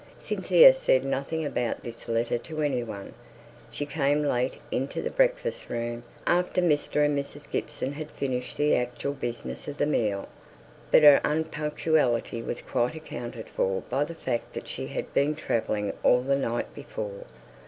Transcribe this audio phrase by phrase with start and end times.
[0.15, 3.13] Cynthia said nothing about this letter to any one.
[3.69, 7.05] She came late into the breakfast room, after Mr.
[7.05, 7.47] and Mrs.
[7.47, 10.27] Gibson had finished the actual business of the meal;
[10.89, 15.93] but her unpunctuality was quite accounted for by the fact that she had been travelling
[16.01, 17.25] all the night before.